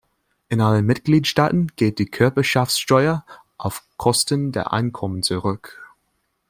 [0.49, 3.23] In allen Mitgliedstaaten geht die Körperschaftssteuer
[3.59, 5.79] auf Kosten der Einkommen zurück.